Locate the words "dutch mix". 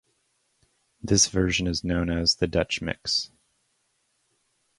2.47-3.29